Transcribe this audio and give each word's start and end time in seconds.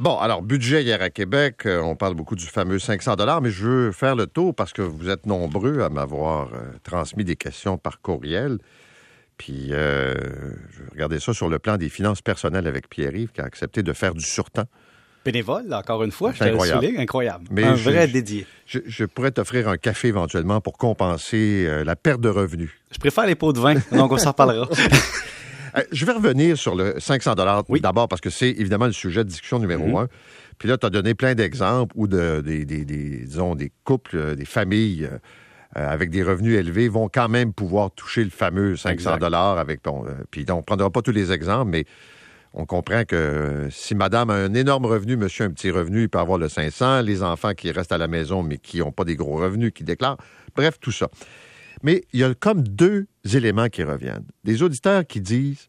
Bon, 0.00 0.16
alors, 0.18 0.40
budget 0.40 0.82
hier 0.82 1.02
à 1.02 1.10
Québec, 1.10 1.66
euh, 1.66 1.80
on 1.82 1.94
parle 1.94 2.14
beaucoup 2.14 2.34
du 2.34 2.46
fameux 2.46 2.78
500 2.78 3.16
mais 3.42 3.50
je 3.50 3.66
veux 3.66 3.92
faire 3.92 4.16
le 4.16 4.26
tour 4.26 4.54
parce 4.54 4.72
que 4.72 4.80
vous 4.80 5.10
êtes 5.10 5.26
nombreux 5.26 5.82
à 5.82 5.90
m'avoir 5.90 6.48
euh, 6.54 6.72
transmis 6.82 7.22
des 7.24 7.36
questions 7.36 7.76
par 7.76 8.00
courriel. 8.00 8.58
Puis, 9.36 9.68
euh, 9.72 10.14
je 10.70 10.82
vais 10.82 10.88
regarder 10.92 11.20
ça 11.20 11.34
sur 11.34 11.50
le 11.50 11.58
plan 11.58 11.76
des 11.76 11.90
finances 11.90 12.22
personnelles 12.22 12.66
avec 12.66 12.88
Pierre-Yves, 12.88 13.30
qui 13.32 13.42
a 13.42 13.44
accepté 13.44 13.82
de 13.82 13.92
faire 13.92 14.14
du 14.14 14.24
surtemps. 14.24 14.64
Bénévole, 15.22 15.72
encore 15.74 16.02
une 16.02 16.12
fois, 16.12 16.32
je 16.32 16.38
C'est 16.38 16.44
te 16.44 16.48
le 16.48 16.54
incroyable. 16.54 16.82
souligne, 16.86 17.00
incroyable. 17.00 17.44
Mais 17.50 17.64
un 17.64 17.74
je- 17.74 17.90
vrai 17.90 18.08
je- 18.08 18.12
dédié. 18.14 18.46
Je, 18.64 18.78
je 18.86 19.04
pourrais 19.04 19.32
t'offrir 19.32 19.68
un 19.68 19.76
café 19.76 20.08
éventuellement 20.08 20.62
pour 20.62 20.78
compenser 20.78 21.66
euh, 21.68 21.84
la 21.84 21.94
perte 21.94 22.22
de 22.22 22.30
revenus. 22.30 22.70
Je 22.90 22.98
préfère 22.98 23.26
les 23.26 23.34
pots 23.34 23.52
de 23.52 23.60
vin, 23.60 23.74
donc 23.92 24.12
on 24.12 24.16
s'en 24.16 24.30
reparlera. 24.30 24.66
Euh, 25.76 25.82
je 25.92 26.04
vais 26.06 26.12
revenir 26.12 26.56
sur 26.56 26.74
le 26.74 26.94
500 26.98 27.34
Oui. 27.68 27.78
Mhm. 27.78 27.82
d'abord 27.82 28.08
parce 28.08 28.20
que 28.20 28.30
c'est 28.30 28.50
évidemment 28.50 28.86
le 28.86 28.92
sujet 28.92 29.24
de 29.24 29.28
discussion 29.28 29.58
numéro 29.58 29.98
un. 29.98 30.08
Puis 30.58 30.68
là, 30.68 30.76
tu 30.76 30.86
as 30.86 30.90
donné 30.90 31.14
plein 31.14 31.34
d'exemples 31.34 31.92
où 31.96 32.06
de, 32.06 32.40
des, 32.44 32.64
des- 32.64 32.84
des- 32.84 33.24
disons, 33.24 33.54
des 33.54 33.72
couples, 33.84 34.16
euh, 34.16 34.34
des 34.34 34.44
familles 34.44 35.06
euh, 35.06 35.18
avec 35.74 36.10
des 36.10 36.22
revenus 36.22 36.58
élevés 36.58 36.88
vont 36.88 37.08
quand 37.08 37.28
même 37.28 37.52
pouvoir 37.52 37.90
toucher 37.92 38.24
le 38.24 38.30
fameux 38.30 38.76
500 38.76 38.92
Exact. 38.92 39.22
avec 39.24 39.82
bon, 39.84 40.04
euh, 40.06 40.10
puis 40.30 40.44
on 40.50 40.56
ne 40.56 40.62
prendra 40.62 40.90
pas 40.90 41.00
tous 41.02 41.12
les 41.12 41.30
exemples, 41.32 41.70
mais 41.70 41.84
on 42.52 42.66
comprend 42.66 43.04
que 43.04 43.68
si 43.70 43.94
madame 43.94 44.28
a 44.30 44.34
un 44.34 44.52
énorme 44.54 44.84
revenu, 44.84 45.16
monsieur 45.16 45.44
a 45.44 45.46
un 45.48 45.52
petit 45.52 45.70
revenu, 45.70 46.02
il 46.02 46.08
peut 46.08 46.18
avoir 46.18 46.36
le 46.36 46.48
500, 46.48 47.02
les 47.02 47.22
enfants 47.22 47.54
qui 47.54 47.70
restent 47.70 47.92
à 47.92 47.98
la 47.98 48.08
maison 48.08 48.42
mais 48.42 48.58
qui 48.58 48.78
n'ont 48.80 48.90
pas 48.90 49.04
des 49.04 49.14
gros 49.14 49.36
revenus, 49.36 49.70
qui 49.72 49.84
déclarent, 49.84 50.16
bref, 50.56 50.78
tout 50.80 50.90
ça. 50.92 51.08
Mais 51.84 52.02
il 52.12 52.20
y 52.20 52.24
a 52.24 52.34
comme 52.34 52.62
deux 52.62 53.06
éléments 53.32 53.68
qui 53.68 53.84
reviennent. 53.84 54.26
Des 54.44 54.62
auditeurs 54.64 55.06
qui 55.06 55.20
disent 55.20 55.68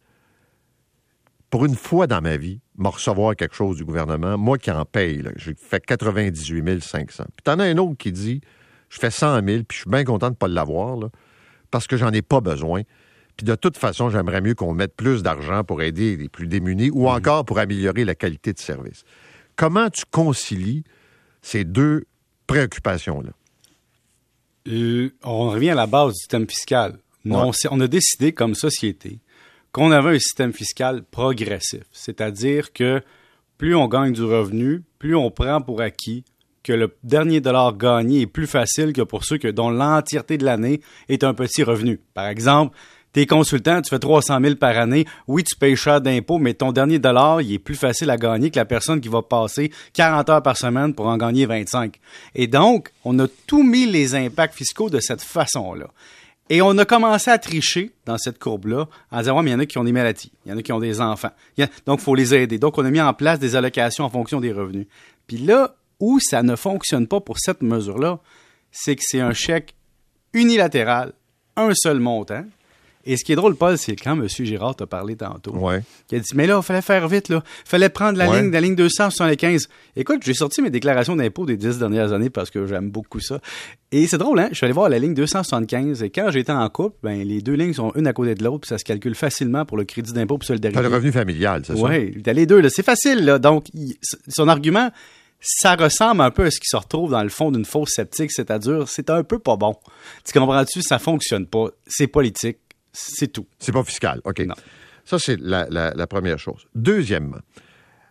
pour 1.52 1.66
une 1.66 1.76
fois 1.76 2.08
dans 2.08 2.22
ma 2.22 2.38
vie, 2.38 2.62
me 2.78 2.88
recevoir 2.88 3.36
quelque 3.36 3.56
chose 3.56 3.76
du 3.76 3.84
gouvernement, 3.86 4.38
moi 4.38 4.58
qui 4.58 4.72
en 4.72 4.86
paye, 4.86 5.22
j'ai 5.36 5.54
fait 5.54 5.86
98 5.86 6.82
500. 6.82 7.26
Puis 7.36 7.44
t'en 7.44 7.60
as 7.60 7.66
un 7.66 7.78
autre 7.78 7.98
qui 7.98 8.14
dit, 8.14 8.42
je 8.90 8.98
fais 8.98 9.12
100 9.12 9.46
000, 9.46 9.64
puis 9.68 9.76
je 9.76 9.82
suis 9.82 9.90
bien 9.90 10.06
content 10.06 10.28
de 10.28 10.32
ne 10.32 10.38
pas 10.38 10.48
l'avoir, 10.48 10.98
parce 11.70 11.88
que 11.88 11.98
j'en 11.98 12.12
ai 12.12 12.22
pas 12.22 12.40
besoin. 12.40 12.84
Puis 13.36 13.46
de 13.46 13.56
toute 13.56 13.78
façon, 13.78 14.10
j'aimerais 14.10 14.40
mieux 14.40 14.56
qu'on 14.56 14.74
mette 14.74 14.96
plus 14.96 15.24
d'argent 15.24 15.66
pour 15.66 15.82
aider 15.82 16.16
les 16.16 16.30
plus 16.30 16.48
démunis 16.48 16.90
ou 16.90 17.10
encore 17.10 17.44
pour 17.44 17.60
améliorer 17.60 18.06
la 18.06 18.16
qualité 18.16 18.54
de 18.54 18.60
service. 18.60 19.04
Comment 19.58 19.90
tu 19.90 20.04
concilies 20.10 20.86
ces 21.42 21.66
deux 21.66 22.06
préoccupations-là? 22.48 23.32
Euh, 24.70 25.14
on 25.24 25.50
revient 25.50 25.72
à 25.72 25.76
la 25.76 25.88
base 25.88 26.14
du 26.14 26.20
système 26.20 26.48
fiscal. 26.48 26.98
Ouais. 27.26 27.52
on 27.70 27.80
a 27.82 27.88
décidé 27.88 28.32
comme 28.32 28.56
société 28.56 29.20
qu'on 29.72 29.92
avait 29.92 30.16
un 30.16 30.20
système 30.20 30.54
fiscal 30.54 31.04
progressif, 31.04 31.84
c'est-à-dire 31.92 32.74
que 32.74 33.02
plus 33.58 33.76
on 33.76 33.88
gagne 33.88 34.14
du 34.14 34.24
revenu, 34.24 34.84
plus 35.00 35.16
on 35.16 35.32
prend 35.32 35.62
pour 35.62 35.82
acquis 35.82 36.24
que 36.64 36.74
le 36.74 36.96
dernier 37.04 37.42
dollar 37.42 37.76
gagné 37.76 38.22
est 38.22 38.28
plus 38.28 38.48
facile 38.48 38.94
que 38.94 39.02
pour 39.02 39.26
ceux 39.26 39.38
que, 39.38 39.48
dont 39.48 39.70
l'entièreté 39.70 40.38
de 40.38 40.46
l'année 40.46 40.82
est 41.10 41.24
un 41.24 41.34
petit 41.34 41.64
revenu. 41.64 42.00
Par 42.14 42.28
exemple, 42.28 42.76
T'es 43.14 43.26
consultant, 43.26 43.82
tu 43.82 43.90
fais 43.90 44.00
300 44.00 44.40
000 44.42 44.56
par 44.56 44.78
année. 44.78 45.06
Oui, 45.28 45.44
tu 45.44 45.58
payes 45.58 45.76
cher 45.76 46.00
d'impôts, 46.00 46.38
mais 46.38 46.54
ton 46.54 46.72
dernier 46.72 46.98
dollar, 46.98 47.42
il 47.42 47.54
est 47.54 47.60
plus 47.60 47.76
facile 47.76 48.10
à 48.10 48.16
gagner 48.16 48.52
que 48.52 48.58
la 48.58 48.64
personne 48.64 49.02
qui 49.02 49.10
va 49.10 49.22
passer 49.22 49.70
40 49.94 50.30
heures 50.30 50.42
par 50.42 50.56
semaine 50.56 50.94
pour 50.94 51.08
en 51.08 51.18
gagner 51.18 51.46
25. 51.46 52.00
Et 52.36 52.48
donc, 52.48 52.90
on 53.04 53.20
a 53.20 53.28
tout 53.48 53.64
mis 53.64 53.86
les 53.86 54.16
impacts 54.16 54.56
fiscaux 54.56 54.90
de 54.90 55.02
cette 55.02 55.22
façon-là. 55.22 55.88
Et 56.54 56.62
on 56.62 56.78
a 56.78 56.84
commencé 56.84 57.32
à 57.32 57.38
tricher 57.38 57.94
dans 58.06 58.18
cette 58.18 58.38
courbe-là 58.38 58.90
en 59.10 59.20
disant, 59.20 59.38
ouais, 59.38 59.44
mais 59.44 59.52
il 59.52 59.54
y 59.54 59.56
en 59.56 59.60
a 59.60 59.66
qui 59.66 59.78
ont 59.78 59.86
des 59.86 59.94
maladies, 59.94 60.34
il 60.46 60.52
y 60.52 60.54
en 60.54 60.58
a 60.58 60.62
qui 60.62 60.74
ont 60.74 60.82
des 60.82 61.00
enfants. 61.00 61.32
Donc, 61.86 62.02
il 62.02 62.04
faut 62.04 62.14
les 62.14 62.36
aider. 62.36 62.60
Donc, 62.60 62.78
on 62.78 62.84
a 62.84 62.92
mis 62.92 63.00
en 63.00 63.14
place 63.14 63.40
des 63.40 63.56
allocations 63.56 64.04
en 64.04 64.10
fonction 64.10 64.42
des 64.42 64.52
revenus. 64.52 64.86
Puis 65.28 65.38
là, 65.38 65.76
où 66.02 66.20
ça 66.20 66.44
ne 66.44 66.58
fonctionne 66.58 67.08
pas 67.08 67.22
pour 67.22 67.40
cette 67.40 67.62
mesure-là, 67.62 68.20
c'est 68.70 68.98
que 68.98 69.02
c'est 69.02 69.22
un 69.22 69.32
chèque 69.32 69.76
unilatéral, 70.34 71.14
un 71.56 71.72
seul 71.74 72.02
montant. 72.02 72.44
Et 73.06 73.18
ce 73.18 73.24
qui 73.24 73.32
est 73.32 73.36
drôle, 73.36 73.56
Paul, 73.56 73.78
c'est 73.78 73.96
quand 73.96 74.14
M. 74.14 74.28
Girard 74.28 74.76
t'a 74.76 74.86
parlé 74.86 75.16
tantôt. 75.16 75.56
Ouais. 75.56 75.82
Il 76.12 76.18
a 76.18 76.20
dit, 76.20 76.30
mais 76.36 76.46
là, 76.48 76.58
il 76.62 76.64
fallait 76.64 76.82
faire 76.82 77.08
vite, 77.08 77.30
là. 77.30 77.44
fallait 77.66 77.90
prendre 77.90 78.18
la 78.18 78.30
Ouais. 78.30 78.42
ligne, 78.42 78.52
la 78.52 78.62
ligne 78.62 78.76
275. 78.76 79.68
Écoute, 79.96 80.22
j'ai 80.24 80.34
sorti 80.34 80.62
mes 80.62 80.70
déclarations 80.70 81.16
d'impôts 81.16 81.46
des 81.46 81.58
dix 81.58 81.78
dernières 81.80 82.14
années 82.14 82.30
parce 82.30 82.50
que 82.50 82.66
j'aime 82.68 82.90
beaucoup 82.92 83.20
ça. 83.20 83.40
Et 83.92 84.08
c'est 84.08 84.18
drôle, 84.18 84.40
hein? 84.40 84.50
Je 84.52 84.56
suis 84.58 84.66
allé 84.66 84.74
voir 84.74 84.88
la 84.90 85.00
ligne 85.00 85.14
275 85.14 86.04
et 86.04 86.10
quand 86.10 86.30
j'étais 86.32 86.52
en 86.52 86.70
couple, 86.70 86.96
ben, 87.04 87.24
les 87.28 87.42
deux 87.42 87.54
lignes 87.56 87.74
sont 87.74 87.92
une 87.96 88.08
à 88.08 88.14
côté 88.14 88.36
de 88.36 88.44
l'autre 88.44 88.62
puis 88.62 88.70
ça 88.70 88.78
se 88.78 88.84
calcule 88.86 89.16
facilement 89.16 89.66
pour 89.66 89.78
le 89.78 89.84
crédit 89.84 90.14
d'impôt 90.14 90.38
pour 90.38 90.46
solidarité. 90.48 90.82
T'as 90.82 90.88
le 90.88 90.94
revenu 90.94 91.12
familial, 91.12 91.64
c'est 91.66 91.76
ça? 91.76 91.82
Oui, 91.82 92.22
t'as 92.24 92.34
les 92.34 92.46
deux, 92.46 92.62
là. 92.62 92.70
C'est 92.70 92.84
facile, 92.86 93.26
là. 93.26 93.40
Donc, 93.40 93.66
il- 93.74 93.96
son 94.30 94.48
argument, 94.48 94.90
ça 95.42 95.76
ressemble 95.76 96.22
un 96.22 96.32
peu 96.32 96.46
à 96.46 96.52
ce 96.52 96.60
qui 96.60 96.68
se 96.68 96.78
retrouve 96.78 97.12
dans 97.12 97.24
le 97.24 97.30
fond 97.30 97.52
d'une 97.52 97.66
fausse 97.66 97.90
sceptique, 97.96 98.32
c'est-à-dire, 98.32 98.88
c'est 98.88 99.10
un 99.10 99.24
peu 99.24 99.40
pas 99.40 99.58
bon. 99.58 99.76
Tu 100.24 100.38
comprends-tu? 100.38 100.82
Ça 100.84 101.00
fonctionne 101.00 101.48
pas. 101.48 101.66
C'est 101.88 102.08
politique. 102.08 102.58
C'est 102.94 103.32
tout. 103.32 103.48
C'est 103.60 103.72
pas 103.72 103.84
fiscal. 103.84 104.22
OK. 104.24 104.40
Non. 104.42 104.56
Ça, 105.06 105.18
c'est 105.20 105.40
la, 105.40 105.68
la- 105.70 105.94
la 105.94 106.08
première 106.08 106.38
chose. 106.40 106.66
Deuxièmement, 106.76 107.40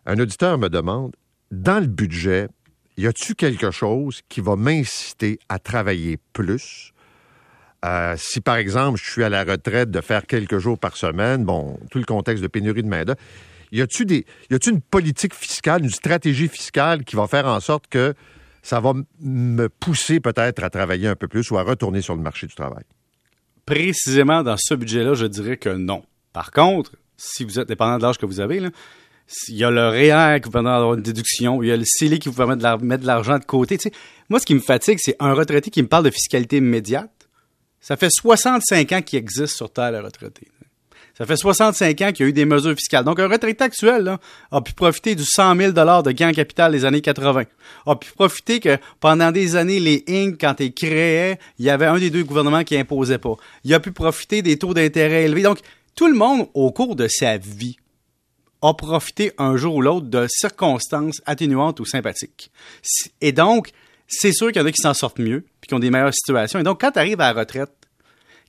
un 0.07 0.19
auditeur 0.19 0.59
me 0.59 0.69
demande 0.69 1.15
dans 1.51 1.81
le 1.81 1.87
budget, 1.87 2.49
y 2.97 3.07
a-tu 3.07 3.35
quelque 3.35 3.71
chose 3.71 4.21
qui 4.29 4.41
va 4.41 4.57
m'inciter 4.57 5.39
à 5.49 5.59
travailler 5.59 6.19
plus? 6.33 6.93
Euh, 7.85 8.15
si, 8.19 8.41
par 8.41 8.57
exemple, 8.57 8.99
je 9.03 9.11
suis 9.11 9.25
à 9.25 9.29
la 9.29 9.45
retraite 9.45 9.91
de 9.91 10.01
faire 10.01 10.27
quelques 10.27 10.59
jours 10.59 10.79
par 10.79 10.97
semaine, 10.97 11.45
bon, 11.45 11.79
tout 11.91 11.99
le 11.99 12.05
contexte 12.05 12.43
de 12.43 12.49
pénurie 12.49 12.83
de 12.83 12.89
main-d'œuvre, 12.89 13.19
y 13.73 13.81
a-tu 13.81 14.05
des, 14.05 14.27
y 14.51 14.55
a-tu 14.55 14.71
une 14.71 14.81
politique 14.83 15.35
fiscale, 15.35 15.83
une 15.85 15.91
stratégie 15.91 16.49
fiscale 16.49 17.05
qui 17.05 17.17
va 17.17 17.27
faire 17.27 17.47
en 17.47 17.61
sorte 17.61 17.87
que 17.87 18.15
ça 18.63 18.81
va 18.81 18.93
me 19.21 19.69
pousser 19.69 20.21
peut-être 20.21 20.63
à 20.63 20.69
travailler 20.71 21.09
un 21.09 21.17
peu 21.17 21.29
plus 21.29 21.51
ou 21.51 21.57
à 21.57 21.63
retourner 21.63 22.03
sur 22.03 22.15
le 22.17 22.21
marché 22.23 22.47
du 22.47 22.55
travail? 22.55 22.85
Précisément 23.71 24.43
dans 24.43 24.57
ce 24.59 24.75
budget-là, 24.75 25.15
je 25.15 25.27
dirais 25.27 25.57
que 25.57 25.69
non. 25.69 26.03
Par 26.33 26.51
contre, 26.51 26.97
si 27.17 27.45
vous 27.45 27.61
êtes 27.61 27.69
dépendant 27.69 27.99
de 27.99 28.03
l'âge 28.03 28.19
que 28.19 28.27
vous 28.27 28.41
avez, 28.41 28.61
il 29.49 29.55
y 29.55 29.63
a 29.63 29.71
le 29.71 29.89
REER 29.89 30.41
qui 30.41 30.47
vous 30.47 30.51
permet 30.51 30.71
d'avoir 30.71 30.95
une 30.95 31.03
déduction, 31.03 31.63
il 31.63 31.69
y 31.69 31.73
a 31.73 31.77
le 31.77 31.85
CELI 31.87 32.19
qui 32.19 32.29
vous 32.29 32.35
permet 32.35 32.57
de 32.57 32.85
mettre 32.85 33.03
de 33.03 33.07
l'argent 33.07 33.39
de 33.39 33.45
côté. 33.45 33.79
Moi, 34.29 34.41
ce 34.41 34.47
qui 34.47 34.57
me 34.57 34.61
fatigue, 34.61 34.99
c'est 35.01 35.15
un 35.21 35.35
retraité 35.35 35.71
qui 35.71 35.83
me 35.83 35.87
parle 35.87 36.05
de 36.05 36.11
fiscalité 36.11 36.57
immédiate. 36.57 37.13
Ça 37.81 37.97
fait 37.97 38.11
65 38.11 38.91
ans 38.91 39.03
qu'il 39.03 39.21
existe 39.21 39.55
sur 39.55 39.73
Terre, 39.73 39.93
le 39.93 40.01
retraité. 40.01 40.49
Ça 41.21 41.27
fait 41.27 41.37
65 41.37 42.01
ans 42.01 42.13
qu'il 42.13 42.25
y 42.25 42.27
a 42.27 42.31
eu 42.31 42.33
des 42.33 42.47
mesures 42.47 42.75
fiscales. 42.75 43.05
Donc, 43.05 43.21
un 43.21 43.29
retraité 43.29 43.63
actuel 43.63 44.05
là, 44.05 44.19
a 44.51 44.63
pu 44.63 44.73
profiter 44.73 45.15
du 45.15 45.23
100 45.23 45.55
000 45.55 45.73
de 45.73 46.13
gain 46.13 46.31
en 46.31 46.33
capital 46.33 46.73
des 46.73 46.87
années 46.87 47.03
80. 47.03 47.43
A 47.85 47.97
pu 47.97 48.11
profiter 48.13 48.59
que 48.59 48.79
pendant 49.01 49.31
des 49.31 49.55
années, 49.55 49.81
les 49.81 50.03
Inc., 50.09 50.41
quand 50.41 50.59
ils 50.61 50.73
créaient, 50.73 51.39
il 51.59 51.67
y 51.67 51.69
avait 51.69 51.85
un 51.85 51.99
des 51.99 52.09
deux 52.09 52.25
gouvernements 52.25 52.65
qui 52.65 52.75
imposait 52.75 53.19
pas. 53.19 53.37
Il 53.65 53.75
a 53.75 53.81
pu 53.81 53.93
profiter 53.93 54.41
des 54.41 54.59
taux 54.59 54.73
d'intérêt 54.73 55.25
élevés. 55.25 55.43
Donc, 55.43 55.59
tout 55.95 56.07
le 56.07 56.15
monde, 56.15 56.49
au 56.55 56.73
cours 56.73 56.97
de 56.97 57.07
sa 57.07 57.37
vie, 57.37 57.77
a 58.63 58.73
profité 58.73 59.33
un 59.37 59.59
jour 59.59 59.75
ou 59.75 59.83
l'autre 59.83 60.07
de 60.07 60.27
circonstances 60.27 61.21
atténuantes 61.27 61.81
ou 61.81 61.85
sympathiques. 61.85 62.51
Et 63.21 63.33
donc, 63.33 63.73
c'est 64.09 64.33
sûr 64.33 64.53
qu'il 64.53 64.63
y 64.63 64.65
en 64.65 64.67
a 64.67 64.73
qui 64.73 64.81
s'en 64.81 64.95
sortent 64.95 65.19
mieux, 65.19 65.45
puis 65.61 65.69
qui 65.69 65.75
ont 65.75 65.81
des 65.81 65.91
meilleures 65.91 66.15
situations. 66.15 66.61
Et 66.61 66.63
donc, 66.63 66.81
quand 66.81 66.93
tu 66.93 66.99
arrives 66.99 67.21
à 67.21 67.35
la 67.35 67.41
retraite, 67.41 67.71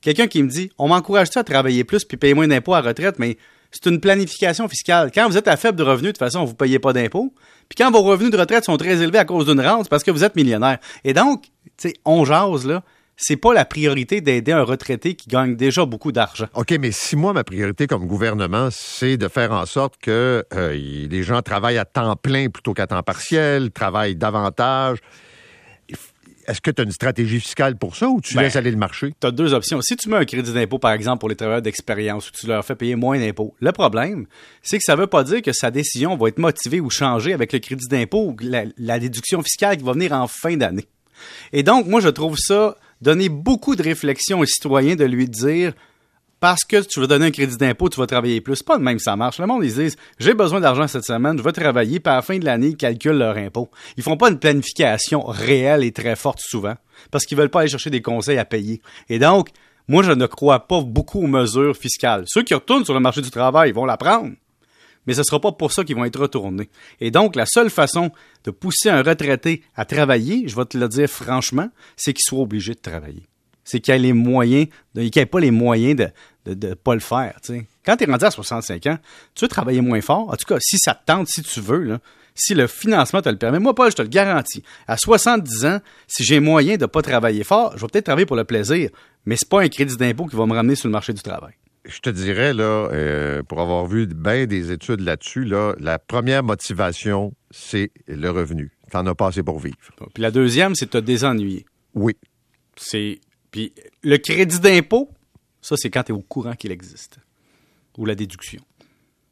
quelqu'un 0.02 0.28
qui 0.28 0.44
me 0.44 0.50
dit 0.50 0.72
on 0.78 0.88
m'encourage-tu 0.90 1.38
à 1.38 1.44
travailler 1.44 1.84
plus 1.84 2.04
puis 2.04 2.18
payer 2.18 2.34
moins 2.34 2.48
d'impôts 2.48 2.74
à 2.74 2.82
retraite, 2.82 3.20
mais 3.20 3.38
c'est 3.72 3.86
une 3.90 4.00
planification 4.00 4.68
fiscale. 4.68 5.12
Quand 5.14 5.28
vous 5.30 5.38
êtes 5.38 5.48
à 5.48 5.56
faible 5.56 5.82
revenu, 5.82 6.08
de 6.08 6.12
toute 6.12 6.20
façon, 6.20 6.44
vous 6.44 6.52
ne 6.52 6.58
payez 6.58 6.80
pas 6.80 6.94
d'impôts. 6.94 7.34
Puis 7.70 7.78
quand 7.78 7.90
vos 7.90 8.02
revenus 8.02 8.32
de 8.32 8.38
retraite 8.38 8.66
sont 8.66 8.78
très 8.78 9.02
élevés 9.02 9.20
à 9.20 9.26
cause 9.26 9.46
d'une 9.46 9.62
rente, 9.62 9.84
c'est 9.84 9.90
parce 9.90 10.04
que 10.04 10.12
vous 10.12 10.24
êtes 10.24 10.36
millionnaire. 10.36 10.78
Et 11.06 11.14
donc, 11.14 11.44
tu 11.78 11.90
sais, 11.90 11.94
on 12.06 12.26
jase, 12.26 12.66
là. 12.66 12.84
C'est 13.24 13.38
pas 13.38 13.54
la 13.54 13.66
priorité 13.66 14.20
d'aider 14.20 14.52
un 14.52 14.64
retraité 14.64 15.14
qui 15.14 15.30
gagne 15.30 15.56
déjà 15.56 15.86
beaucoup 15.86 16.12
d'argent. 16.12 16.48
OK, 16.56 16.72
mais 16.80 16.92
si 16.92 17.16
moi, 17.16 17.34
ma 17.34 17.44
priorité 17.44 17.86
comme 17.86 18.08
gouvernement, 18.08 18.70
c'est 18.72 19.16
de 19.16 19.28
faire 19.28 19.52
en 19.52 19.68
sorte 19.68 19.98
que 20.02 20.44
euh, 20.54 20.74
les 20.74 21.22
gens 21.22 21.44
travaillent 21.44 21.78
à 21.78 21.86
temps 21.86 22.16
plein 22.16 22.50
plutôt 22.50 22.74
qu'à 22.74 22.88
temps 22.88 23.04
partiel, 23.04 23.70
travaillent 23.70 24.16
davantage, 24.16 24.98
est-ce 26.52 26.62
que 26.62 26.72
tu 26.72 26.82
as 26.82 26.86
une 26.86 26.92
stratégie 26.92 27.40
fiscale 27.40 27.76
pour 27.78 27.96
ça 27.96 28.08
ou 28.08 28.22
tu 28.22 28.36
Ben, 28.36 28.42
laisses 28.44 28.56
aller 28.56 28.72
le 28.72 28.78
marché? 28.78 29.14
tu 29.20 29.28
as 29.28 29.32
deux 29.32 29.54
options. 29.54 29.82
Si 29.82 29.96
tu 29.96 30.10
mets 30.10 30.18
un 30.18 30.26
crédit 30.26 30.54
d'impôt, 30.54 30.78
par 30.80 30.92
exemple, 30.92 31.20
pour 31.20 31.30
les 31.30 31.36
travailleurs 31.36 31.62
d'expérience, 31.62 32.30
ou 32.30 32.32
tu 32.34 32.48
leur 32.48 32.64
fais 32.64 32.76
payer 32.76 32.96
moins 32.96 33.18
d'impôts, 33.20 33.56
le 33.60 33.72
problème, 33.72 34.26
c'est 34.62 34.78
que 34.78 34.84
ça 34.86 34.96
ne 34.96 35.02
veut 35.02 35.08
pas 35.08 35.24
dire 35.24 35.42
que 35.42 35.52
sa 35.54 35.72
décision 35.72 36.16
va 36.18 36.28
être 36.28 36.38
motivée 36.40 36.80
ou 36.80 36.90
changée 36.90 37.34
avec 37.34 37.52
le 37.54 37.60
crédit 37.60 37.88
d'impôt 37.90 38.28
ou 38.28 38.36
la, 38.42 38.66
la 38.78 39.00
déduction 39.00 39.42
fiscale 39.42 39.78
qui 39.78 39.84
va 39.84 39.94
venir 39.94 40.12
en 40.14 40.28
fin 40.28 40.56
d'année. 40.58 40.86
Et 41.54 41.64
donc, 41.64 41.88
moi, 41.88 42.02
je 42.02 42.10
trouve 42.10 42.38
ça 42.38 42.76
donner 43.02 43.30
beaucoup 43.30 43.76
de 43.76 43.84
réflexion 43.84 44.40
aux 44.40 44.46
citoyens 44.46 44.96
de 44.96 45.06
lui 45.06 45.28
dire 45.28 45.74
parce 46.42 46.64
que 46.64 46.82
tu 46.82 47.00
veux 47.00 47.08
donner 47.08 47.28
un 47.28 47.32
crédit 47.32 47.56
d'impôt, 47.56 47.88
tu 47.88 48.00
vas 48.00 48.08
travailler 48.08 48.42
plus. 48.42 48.64
Pas 48.64 48.80
de 48.80 48.84
même 48.84 48.98
que 48.98 49.04
ça 49.04 49.16
marche. 49.16 49.40
Le 49.40 49.46
monde, 49.46 49.64
ils 49.64 49.76
disent, 49.76 49.96
j'ai 50.20 50.34
besoin 50.34 50.60
d'argent 50.60 50.88
cette 50.88 51.06
semaine, 51.06 51.38
je 51.38 51.44
vais 51.44 51.52
travailler, 51.52 52.00
puis 52.00 52.12
à 52.12 52.16
la 52.16 52.22
fin 52.24 52.38
de 52.40 52.44
l'année, 52.44 52.70
ils 52.70 52.76
calculent 52.76 53.20
leur 53.20 53.38
impôt. 53.38 53.70
Ils 53.96 54.04
font 54.04 54.18
pas 54.18 54.30
une 54.30 54.40
planification 54.40 55.22
réelle 55.22 55.84
et 55.84 55.92
très 55.92 56.16
forte 56.16 56.40
souvent, 56.42 56.74
parce 57.12 57.26
qu'ils 57.26 57.38
veulent 57.38 57.50
pas 57.50 57.62
aller 57.62 57.70
chercher 57.70 57.92
des 57.92 58.02
conseils 58.02 58.40
à 58.40 58.46
payer. 58.46 58.82
Et 59.08 59.20
donc, 59.20 59.50
moi, 59.88 60.02
je 60.02 60.12
ne 60.12 60.26
crois 60.26 60.68
pas 60.68 60.82
beaucoup 60.82 61.24
aux 61.24 61.28
mesures 61.28 61.78
fiscales. 61.78 62.24
Ceux 62.26 62.42
qui 62.42 62.56
retournent 62.56 62.86
sur 62.86 62.96
le 62.96 63.00
marché 63.00 63.22
du 63.22 63.30
travail, 63.30 63.72
vont 63.72 63.86
la 63.86 63.98
prendre. 63.98 64.32
mais 65.06 65.14
ce 65.14 65.20
ne 65.20 65.24
sera 65.24 65.40
pas 65.40 65.52
pour 65.52 65.72
ça 65.72 65.84
qu'ils 65.84 65.96
vont 65.96 66.06
être 66.06 66.20
retournés. 66.20 66.72
Et 67.00 67.12
donc, 67.12 67.36
la 67.36 67.46
seule 67.46 67.70
façon 67.70 68.10
de 68.46 68.50
pousser 68.50 68.90
un 68.90 69.04
retraité 69.04 69.62
à 69.76 69.86
travailler, 69.86 70.48
je 70.48 70.56
vais 70.56 70.66
te 70.66 70.76
le 70.76 70.88
dire 70.88 71.08
franchement, 71.08 71.70
c'est 71.98 72.14
qu'il 72.14 72.24
soit 72.24 72.40
obligé 72.40 72.74
de 72.74 72.80
travailler. 72.80 73.28
C'est 73.64 73.80
qu'il 73.80 73.94
ait 73.94 74.00
les 74.00 74.14
moyens, 74.14 74.68
qu'il 74.96 75.12
n'ait 75.16 75.26
pas 75.26 75.40
les 75.40 75.52
moyens 75.52 75.96
de 75.96 76.08
ne 76.46 76.54
de, 76.54 76.74
pas 76.74 76.94
le 76.94 77.00
faire. 77.00 77.40
Quand 77.86 77.98
tu 77.98 78.04
es 78.04 78.12
rendu 78.12 78.26
à 78.26 78.32
65 78.32 78.88
ans, 78.88 78.98
tu 79.36 79.46
veux 79.46 79.50
travailler 79.50 79.82
moins 79.82 80.02
fort. 80.02 80.30
En 80.30 80.36
tout 80.36 80.46
cas, 80.48 80.58
si 80.60 80.78
ça 80.78 80.94
te 80.94 81.06
tente, 81.06 81.28
si 81.28 81.42
tu 81.44 81.62
veux, 81.62 81.84
là, 81.84 82.00
si 82.36 82.54
le 82.54 82.68
financement 82.68 83.22
te 83.22 83.30
le 83.30 83.38
permet. 83.38 83.60
Moi, 83.60 83.76
Paul, 83.76 83.92
je 83.92 83.96
te 83.96 84.02
le 84.02 84.08
garantis. 84.08 84.64
À 84.88 84.98
70 84.98 85.66
ans, 85.66 85.80
si 86.08 86.24
j'ai 86.24 86.40
moyen 86.40 86.76
de 86.76 86.82
ne 86.82 86.86
pas 86.88 87.02
travailler 87.02 87.44
fort, 87.44 87.74
je 87.76 87.82
vais 87.82 87.88
peut-être 87.88 88.06
travailler 88.06 88.26
pour 88.26 88.36
le 88.36 88.44
plaisir, 88.44 88.90
mais 89.26 89.36
c'est 89.38 89.50
pas 89.50 89.62
un 89.62 89.68
crédit 89.68 89.98
d'impôt 89.98 90.26
qui 90.26 90.36
va 90.36 90.46
me 90.46 90.54
ramener 90.54 90.76
sur 90.76 90.88
le 90.88 90.94
marché 90.94 91.14
du 91.14 91.22
travail. 91.22 91.54
Je 91.86 92.00
te 92.00 92.10
dirais, 92.10 92.54
là, 92.54 92.90
euh, 92.92 93.42
pour 93.44 93.60
avoir 93.60 93.88
vu 93.88 94.06
bien 94.06 94.46
des 94.46 94.72
études 94.72 95.02
là-dessus, 95.02 95.44
là, 95.44 95.74
la 95.80 95.98
première 95.98 96.44
motivation, 96.44 97.34
c'est 97.50 97.92
le 98.08 98.30
revenu. 98.30 98.72
Tu 98.92 98.98
n'en 98.98 99.06
as 99.08 99.16
pas 99.16 99.28
assez 99.28 99.42
pour 99.42 99.60
vivre. 99.60 99.78
Puis 100.14 100.22
la 100.22 100.32
deuxième, 100.32 100.76
c'est 100.76 100.86
de 100.86 100.92
te 100.92 100.98
désennuyer. 100.98 101.66
Oui. 101.96 102.16
C'est. 102.76 103.20
Puis 103.52 103.74
le 104.04 104.18
crédit 104.18 104.60
d'impôt, 104.60 105.10
ça, 105.62 105.76
c'est 105.78 105.90
quand 105.90 106.04
tu 106.04 106.12
es 106.12 106.16
au 106.16 106.22
courant 106.22 106.54
qu'il 106.54 106.72
existe. 106.72 107.20
Ou 107.98 108.06
la 108.06 108.16
déduction. 108.16 108.62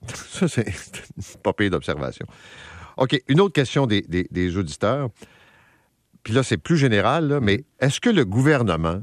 Ça, 0.13 0.47
c'est 0.47 0.65
pas 1.43 1.53
pire 1.53 1.71
d'observation. 1.71 2.25
OK, 2.97 3.21
une 3.27 3.39
autre 3.41 3.53
question 3.53 3.87
des, 3.87 4.57
auditeurs. 4.57 5.09
Puis 6.23 6.33
là, 6.33 6.43
c'est 6.43 6.57
plus 6.57 6.77
général, 6.77 7.39
mais 7.41 7.63
est-ce 7.79 7.99
que 7.99 8.09
le 8.09 8.25
gouvernement 8.25 9.01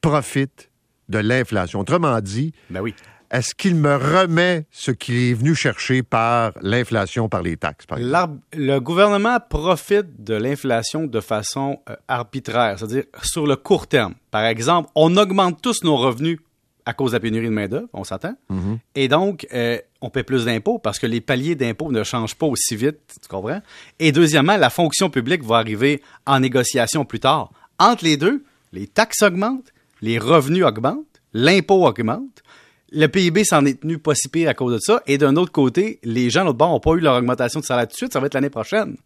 profite 0.00 0.70
de 1.10 1.18
l'inflation? 1.18 1.80
Autrement 1.80 2.18
dit, 2.20 2.52
ben 2.70 2.80
oui. 2.80 2.94
est-ce 3.30 3.54
qu'il 3.54 3.74
me 3.74 3.94
remet 3.94 4.66
ce 4.70 4.90
qu'il 4.90 5.16
est 5.16 5.34
venu 5.34 5.54
chercher 5.54 6.02
par 6.02 6.52
l'inflation, 6.62 7.28
par 7.28 7.42
les 7.42 7.58
taxes? 7.58 7.84
Par 7.84 7.98
le 7.98 8.78
gouvernement 8.78 9.38
profite 9.38 10.24
de 10.24 10.34
l'inflation 10.34 11.06
de 11.06 11.20
façon 11.20 11.80
euh, 11.90 11.96
arbitraire, 12.08 12.78
c'est-à-dire 12.78 13.04
sur 13.22 13.46
le 13.46 13.56
court 13.56 13.86
terme. 13.86 14.14
Par 14.30 14.44
exemple, 14.44 14.88
on 14.94 15.14
augmente 15.18 15.60
tous 15.60 15.84
nos 15.84 15.96
revenus 15.96 16.38
à 16.86 16.94
cause 16.94 17.10
de 17.10 17.16
la 17.16 17.20
pénurie 17.20 17.46
de 17.46 17.52
main-d'œuvre, 17.52 17.88
on 17.92 18.04
s'entend. 18.04 18.34
Mm-hmm. 18.50 18.78
Et 18.94 19.08
donc, 19.08 19.46
euh, 19.52 19.78
on 20.00 20.08
paie 20.08 20.22
plus 20.22 20.44
d'impôts 20.44 20.78
parce 20.78 21.00
que 21.00 21.06
les 21.06 21.20
paliers 21.20 21.56
d'impôts 21.56 21.90
ne 21.90 22.04
changent 22.04 22.36
pas 22.36 22.46
aussi 22.46 22.76
vite, 22.76 23.00
tu 23.20 23.28
comprends? 23.28 23.60
Et 23.98 24.12
deuxièmement, 24.12 24.56
la 24.56 24.70
fonction 24.70 25.10
publique 25.10 25.42
va 25.42 25.56
arriver 25.56 26.00
en 26.26 26.38
négociation 26.38 27.04
plus 27.04 27.18
tard. 27.18 27.50
Entre 27.80 28.04
les 28.04 28.16
deux, 28.16 28.44
les 28.72 28.86
taxes 28.86 29.22
augmentent, 29.22 29.72
les 30.00 30.18
revenus 30.18 30.64
augmentent, 30.64 31.20
l'impôt 31.34 31.84
augmente. 31.86 32.42
Le 32.92 33.08
PIB 33.08 33.42
s'en 33.44 33.64
est 33.64 33.80
tenu 33.80 33.98
pas 33.98 34.14
si 34.14 34.28
pire 34.28 34.48
à 34.48 34.54
cause 34.54 34.74
de 34.74 34.78
ça. 34.78 35.02
Et 35.08 35.18
d'un 35.18 35.34
autre 35.34 35.50
côté, 35.50 35.98
les 36.04 36.30
gens, 36.30 36.44
l'autre 36.44 36.58
bord, 36.58 36.70
n'ont 36.70 36.80
pas 36.80 36.92
eu 36.92 37.00
leur 37.00 37.16
augmentation 37.16 37.58
de 37.58 37.64
salaire 37.64 37.88
tout 37.88 37.94
de 37.94 37.96
suite. 37.96 38.12
Ça 38.12 38.20
va 38.20 38.26
être 38.26 38.34
l'année 38.34 38.48
prochaine. 38.48 38.96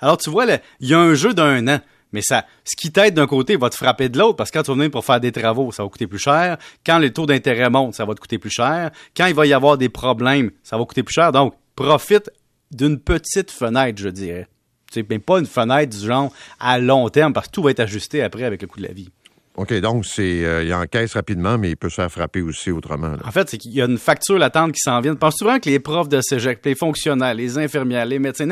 Alors, 0.00 0.18
tu 0.18 0.28
vois, 0.28 0.44
il 0.80 0.88
y 0.88 0.92
a 0.92 1.00
un 1.00 1.14
jeu 1.14 1.32
d'un 1.32 1.66
an. 1.68 1.80
Mais 2.12 2.22
ça, 2.22 2.44
ce 2.64 2.76
qui 2.76 2.90
t'aide 2.90 3.14
d'un 3.14 3.26
côté 3.26 3.56
va 3.56 3.70
te 3.70 3.76
frapper 3.76 4.08
de 4.08 4.18
l'autre 4.18 4.36
parce 4.36 4.50
que 4.50 4.58
quand 4.58 4.64
tu 4.64 4.70
vas 4.70 4.76
venir 4.76 4.90
pour 4.90 5.04
faire 5.04 5.20
des 5.20 5.32
travaux, 5.32 5.72
ça 5.72 5.82
va 5.82 5.88
coûter 5.88 6.06
plus 6.06 6.18
cher. 6.18 6.58
Quand 6.84 6.98
le 6.98 7.12
taux 7.12 7.26
d'intérêt 7.26 7.70
monte, 7.70 7.94
ça 7.94 8.04
va 8.04 8.14
te 8.14 8.20
coûter 8.20 8.38
plus 8.38 8.50
cher. 8.50 8.90
Quand 9.16 9.26
il 9.26 9.34
va 9.34 9.46
y 9.46 9.52
avoir 9.52 9.78
des 9.78 9.88
problèmes, 9.88 10.50
ça 10.62 10.76
va 10.76 10.84
coûter 10.84 11.02
plus 11.02 11.14
cher. 11.14 11.32
Donc, 11.32 11.54
profite 11.76 12.30
d'une 12.70 12.98
petite 12.98 13.50
fenêtre, 13.50 14.00
je 14.00 14.08
dirais. 14.08 14.48
C'est 14.92 15.08
même 15.08 15.20
pas 15.20 15.38
une 15.38 15.46
fenêtre 15.46 15.96
du 15.96 16.06
genre 16.06 16.32
à 16.58 16.78
long 16.78 17.08
terme 17.08 17.32
parce 17.32 17.46
que 17.46 17.52
tout 17.52 17.62
va 17.62 17.70
être 17.70 17.80
ajusté 17.80 18.22
après 18.22 18.44
avec 18.44 18.60
le 18.62 18.68
coût 18.68 18.80
de 18.80 18.86
la 18.86 18.92
vie. 18.92 19.10
OK, 19.56 19.74
donc 19.80 20.06
c'est 20.06 20.44
euh, 20.44 20.64
il 20.64 20.72
encaisse 20.72 21.14
rapidement, 21.14 21.58
mais 21.58 21.70
il 21.70 21.76
peut 21.76 21.90
se 21.90 21.96
faire 21.96 22.10
frapper 22.10 22.40
aussi 22.40 22.70
autrement. 22.70 23.16
En 23.24 23.30
fait, 23.30 23.48
c'est 23.50 23.58
qu'il 23.58 23.72
y 23.72 23.82
a 23.82 23.84
une 23.84 23.98
facture 23.98 24.38
latente 24.38 24.72
qui 24.72 24.80
s'en 24.80 25.00
vient. 25.00 25.14
Penses-tu 25.14 25.44
vraiment 25.44 25.60
que 25.60 25.68
les 25.68 25.80
profs 25.80 26.08
de 26.08 26.20
cégep, 26.20 26.64
les 26.64 26.74
fonctionnaires, 26.74 27.34
les 27.34 27.58
infirmières, 27.58 28.06
les 28.06 28.18
médecins, 28.18 28.48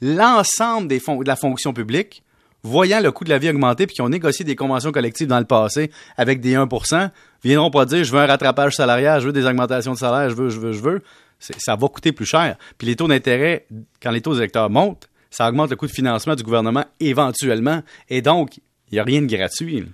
l'ensemble 0.00 0.88
des 0.88 0.98
de 0.98 1.26
la 1.26 1.36
fonction 1.36 1.72
publique 1.72 2.22
voyant 2.66 3.00
le 3.00 3.12
coût 3.12 3.24
de 3.24 3.30
la 3.30 3.38
vie 3.38 3.48
augmenter 3.48 3.86
puis 3.86 3.94
qui 3.94 4.02
ont 4.02 4.08
négocié 4.08 4.44
des 4.44 4.56
conventions 4.56 4.92
collectives 4.92 5.28
dans 5.28 5.38
le 5.38 5.44
passé 5.44 5.90
avec 6.16 6.40
des 6.40 6.54
1% 6.54 7.10
viendront 7.44 7.70
pas 7.70 7.84
dire 7.86 8.04
je 8.04 8.12
veux 8.12 8.18
un 8.18 8.26
rattrapage 8.26 8.74
salarial, 8.74 9.20
je 9.20 9.26
veux 9.26 9.32
des 9.32 9.46
augmentations 9.46 9.92
de 9.92 9.98
salaire, 9.98 10.30
je 10.30 10.34
veux, 10.34 10.48
je 10.48 10.60
veux, 10.60 10.72
je 10.72 10.80
veux. 10.80 11.02
Ça 11.38 11.76
va 11.76 11.88
coûter 11.88 12.12
plus 12.12 12.26
cher. 12.26 12.56
Puis 12.78 12.86
les 12.86 12.96
taux 12.96 13.08
d'intérêt, 13.08 13.66
quand 14.02 14.10
les 14.10 14.20
taux 14.20 14.34
directeurs 14.34 14.70
montent, 14.70 15.08
ça 15.30 15.48
augmente 15.48 15.70
le 15.70 15.76
coût 15.76 15.86
de 15.86 15.92
financement 15.92 16.34
du 16.34 16.42
gouvernement 16.42 16.84
éventuellement. 16.98 17.82
Et 18.08 18.22
donc, 18.22 18.56
il 18.90 18.94
n'y 18.94 18.98
a 18.98 19.04
rien 19.04 19.20
de 19.20 19.26
gratuit. 19.26 19.84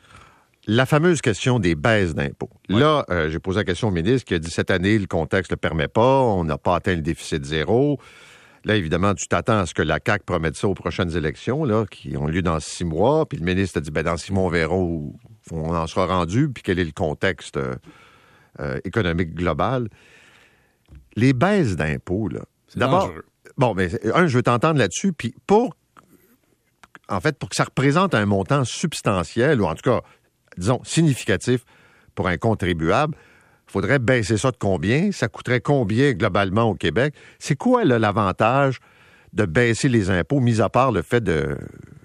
La 0.67 0.87
fameuse 0.87 1.21
question 1.21 1.59
des 1.59 1.75
baisses 1.75 2.15
d'impôts. 2.15 2.51
Là, 2.69 3.05
euh, 3.11 3.29
j'ai 3.29 3.41
posé 3.41 3.59
la 3.59 3.65
question 3.65 3.89
au 3.89 3.91
ministre 3.91 4.25
qui 4.25 4.35
a 4.35 4.39
dit 4.39 4.51
cette 4.51 4.71
année, 4.71 4.97
le 4.97 5.07
contexte 5.07 5.51
ne 5.51 5.57
le 5.57 5.61
permet 5.61 5.89
pas, 5.89 6.21
on 6.21 6.45
n'a 6.45 6.59
pas 6.59 6.77
atteint 6.77 6.95
le 6.95 7.03
déficit 7.03 7.45
zéro. 7.45 7.99
Là, 8.65 8.77
évidemment, 8.77 9.15
tu 9.15 9.27
t'attends 9.27 9.59
à 9.59 9.67
ce 9.67 9.75
que 9.75 9.83
la 9.83 9.99
CAQ 10.05 10.25
promette 10.25 10.57
ça 10.57 10.69
aux 10.69 10.75
prochaines 10.75 11.17
élections, 11.17 11.65
là, 11.65 11.85
qui 11.91 12.17
ont 12.17 12.27
lieu 12.27 12.43
dans 12.43 12.61
six 12.61 12.85
mois. 12.85 13.27
Puis 13.27 13.39
le 13.39 13.45
ministre 13.45 13.79
a 13.79 13.81
dit, 13.81 13.91
ben, 13.91 14.05
dans 14.05 14.17
six 14.17 14.33
mois, 14.33 14.45
on 14.45 14.49
verra 14.49 14.77
où 14.77 15.19
on 15.51 15.75
en 15.75 15.87
sera 15.87 16.07
rendu, 16.07 16.49
puis 16.49 16.63
quel 16.63 16.79
est 16.79 16.85
le 16.85 16.93
contexte 16.93 17.57
euh, 17.57 17.75
euh, 18.61 18.79
économique 18.85 19.35
global. 19.35 19.89
Les 21.17 21.33
baisses 21.33 21.77
d'impôts, 21.77 22.29
là. 22.29 22.41
D'abord, 22.77 23.13
bon, 23.59 23.75
mais 23.75 23.91
un, 24.15 24.27
je 24.27 24.37
veux 24.37 24.43
t'entendre 24.43 24.79
là-dessus, 24.79 25.13
puis 25.13 25.35
pour, 25.47 25.77
en 27.09 27.21
fait, 27.21 27.39
pour 27.39 27.51
que 27.51 27.57
ça 27.57 27.65
représente 27.65 28.15
un 28.15 28.25
montant 28.25 28.65
substantiel, 28.65 29.61
ou 29.61 29.67
en 29.67 29.75
tout 29.75 29.83
cas, 29.83 30.01
disons, 30.57 30.81
significatif 30.85 31.65
pour 32.15 32.29
un 32.29 32.39
contribuable, 32.39 33.17
faudrait 33.73 33.99
baisser 33.99 34.37
ça 34.37 34.51
de 34.51 34.57
combien? 34.59 35.11
Ça 35.13 35.29
coûterait 35.29 35.61
combien 35.61 36.13
globalement 36.13 36.65
au 36.65 36.75
Québec? 36.75 37.15
C'est 37.39 37.57
quoi 37.57 37.85
l'avantage 37.85 38.79
de 39.33 39.47
baisser 39.47 39.89
les 39.89 40.11
impôts, 40.11 40.41
mis 40.41 40.61
à 40.61 40.69
part 40.69 40.93
le 40.93 41.01
fait 41.03 41.23
de, 41.23 41.57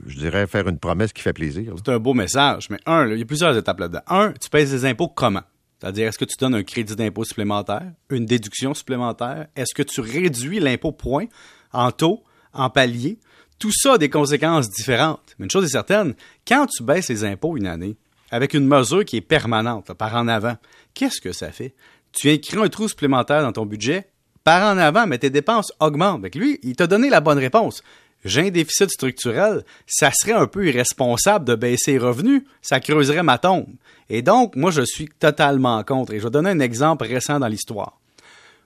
je 0.05 0.17
dirais, 0.17 0.47
faire 0.47 0.67
une 0.67 0.79
promesse 0.79 1.11
qui 1.11 1.21
fait 1.21 1.33
plaisir? 1.33 1.73
C'est 1.77 1.91
un 1.91 1.99
beau 1.99 2.13
message, 2.13 2.69
mais 2.69 2.79
un, 2.85 3.07
il 3.09 3.19
y 3.19 3.21
a 3.21 3.25
plusieurs 3.25 3.55
étapes 3.57 3.79
là-dedans. 3.79 4.01
Un, 4.07 4.31
tu 4.31 4.49
pèses 4.49 4.73
les 4.73 4.85
impôts 4.85 5.09
comment? 5.09 5.43
C'est-à-dire, 5.79 6.07
est-ce 6.07 6.17
que 6.17 6.25
tu 6.25 6.35
donnes 6.39 6.55
un 6.55 6.63
crédit 6.63 6.95
d'impôt 6.95 7.23
supplémentaire, 7.23 7.91
une 8.09 8.25
déduction 8.25 8.73
supplémentaire? 8.73 9.47
Est-ce 9.55 9.75
que 9.75 9.83
tu 9.83 10.01
réduis 10.01 10.59
l'impôt 10.59 10.91
point 10.91 11.25
en 11.71 11.91
taux, 11.91 12.23
en 12.53 12.69
palier? 12.69 13.19
Tout 13.59 13.71
ça 13.73 13.93
a 13.93 13.97
des 13.97 14.09
conséquences 14.09 14.69
différentes. 14.69 15.35
Mais 15.37 15.45
une 15.45 15.51
chose 15.51 15.65
est 15.65 15.69
certaine, 15.69 16.13
quand 16.47 16.65
tu 16.67 16.83
baisses 16.83 17.09
les 17.09 17.25
impôts 17.25 17.57
une 17.57 17.67
année, 17.67 17.97
avec 18.31 18.53
une 18.53 18.67
mesure 18.67 19.05
qui 19.05 19.17
est 19.17 19.21
permanente, 19.21 19.93
par 19.93 20.15
en 20.15 20.27
avant, 20.27 20.57
qu'est-ce 20.93 21.21
que 21.21 21.31
ça 21.31 21.51
fait? 21.51 21.73
Tu 22.11 22.27
viens 22.27 22.37
créer 22.37 22.61
un 22.61 22.69
trou 22.69 22.87
supplémentaire 22.87 23.41
dans 23.41 23.51
ton 23.51 23.65
budget, 23.65 24.09
par 24.43 24.73
en 24.73 24.77
avant, 24.77 25.07
mais 25.07 25.17
tes 25.17 25.29
dépenses 25.29 25.73
augmentent. 25.79 26.19
Avec 26.19 26.35
lui, 26.35 26.59
il 26.63 26.75
t'a 26.75 26.87
donné 26.87 27.09
la 27.09 27.21
bonne 27.21 27.37
réponse. 27.37 27.83
J'ai 28.25 28.47
un 28.47 28.49
déficit 28.49 28.89
structurel, 28.89 29.63
ça 29.85 30.11
serait 30.13 30.33
un 30.33 30.47
peu 30.47 30.67
irresponsable 30.67 31.45
de 31.45 31.55
baisser 31.55 31.93
les 31.93 31.97
revenus, 31.99 32.43
ça 32.61 32.79
creuserait 32.79 33.23
ma 33.23 33.37
tombe. 33.37 33.67
Et 34.09 34.21
donc, 34.21 34.55
moi, 34.55 34.71
je 34.71 34.81
suis 34.81 35.07
totalement 35.07 35.83
contre. 35.83 36.13
Et 36.13 36.19
je 36.19 36.23
vais 36.23 36.31
donner 36.31 36.49
un 36.49 36.59
exemple 36.59 37.05
récent 37.05 37.39
dans 37.39 37.47
l'histoire. 37.47 37.99